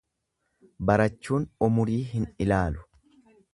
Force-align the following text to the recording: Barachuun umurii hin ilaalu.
Barachuun 0.91 1.45
umurii 1.69 2.01
hin 2.17 2.27
ilaalu. 2.47 2.85